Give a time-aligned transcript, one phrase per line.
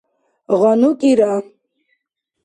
[0.59, 1.33] гъану кӀира